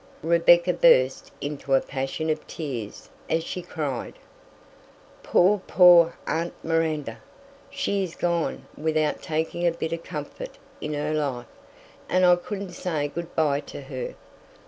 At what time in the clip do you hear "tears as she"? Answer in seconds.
2.47-3.61